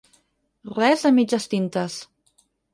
Res 0.77 1.05
de 1.09 1.13
mitges 1.19 1.47
tintes. 1.53 2.01